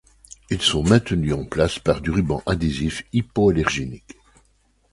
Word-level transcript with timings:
Ils 0.49 0.63
sont 0.63 0.81
maintenus 0.83 1.35
en 1.35 1.45
place 1.45 1.77
par 1.77 2.01
du 2.01 2.09
ruban 2.09 2.41
adhésif 2.47 3.03
hypoallergénique. 3.13 4.15